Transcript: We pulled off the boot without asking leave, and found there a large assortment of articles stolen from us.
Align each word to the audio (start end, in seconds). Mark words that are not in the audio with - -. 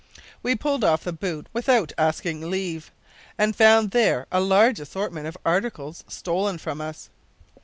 We 0.41 0.55
pulled 0.55 0.83
off 0.83 1.03
the 1.03 1.13
boot 1.13 1.45
without 1.53 1.91
asking 1.95 2.49
leave, 2.49 2.89
and 3.37 3.55
found 3.55 3.91
there 3.91 4.25
a 4.31 4.41
large 4.41 4.79
assortment 4.79 5.27
of 5.27 5.37
articles 5.45 6.03
stolen 6.07 6.57
from 6.57 6.81
us. 6.81 7.11